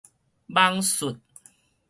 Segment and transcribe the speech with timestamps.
[0.47, 1.19] 蚊蟀